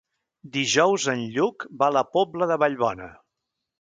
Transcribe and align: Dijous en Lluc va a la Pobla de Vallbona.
Dijous 0.55 1.05
en 1.13 1.21
Lluc 1.35 1.65
va 1.83 1.91
a 1.91 1.95
la 1.99 2.05
Pobla 2.17 2.49
de 2.53 2.59
Vallbona. 2.65 3.11